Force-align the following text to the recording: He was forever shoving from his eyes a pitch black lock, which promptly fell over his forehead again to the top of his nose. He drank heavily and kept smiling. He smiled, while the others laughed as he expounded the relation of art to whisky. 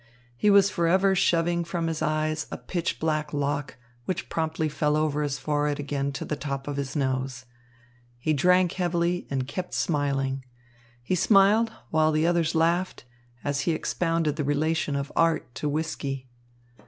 He 0.35 0.49
was 0.49 0.71
forever 0.71 1.13
shoving 1.13 1.63
from 1.63 1.85
his 1.85 2.01
eyes 2.01 2.47
a 2.49 2.57
pitch 2.57 2.99
black 2.99 3.33
lock, 3.33 3.77
which 4.05 4.29
promptly 4.29 4.67
fell 4.67 4.97
over 4.97 5.21
his 5.21 5.37
forehead 5.37 5.79
again 5.79 6.11
to 6.13 6.25
the 6.25 6.35
top 6.35 6.67
of 6.67 6.75
his 6.77 6.95
nose. 6.95 7.45
He 8.17 8.33
drank 8.33 8.71
heavily 8.71 9.27
and 9.29 9.47
kept 9.47 9.75
smiling. 9.75 10.43
He 11.03 11.13
smiled, 11.13 11.71
while 11.91 12.11
the 12.11 12.25
others 12.25 12.55
laughed 12.55 13.03
as 13.43 13.59
he 13.69 13.73
expounded 13.73 14.37
the 14.37 14.43
relation 14.43 14.95
of 14.95 15.11
art 15.15 15.53
to 15.53 15.69
whisky. 15.69 16.27